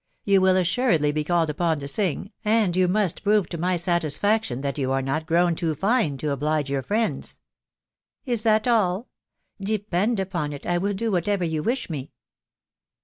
[0.25, 4.61] You will assuredly be called upon to sing, and you must prove to my satisfaction
[4.61, 7.35] that yon are not grown too fine to oblige your friends."
[8.25, 9.09] cc Is that all?....
[9.61, 12.13] Depend upon it I will do whatever you wish me."